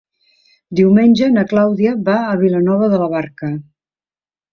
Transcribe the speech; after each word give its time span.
Diumenge 0.77 1.27
na 1.33 1.43
Clàudia 1.51 1.91
va 2.07 2.15
a 2.29 2.39
Vilanova 2.45 2.89
de 2.95 3.01
la 3.03 3.11
Barca. 3.13 3.51